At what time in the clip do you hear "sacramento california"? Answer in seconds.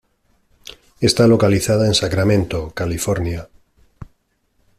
1.93-3.47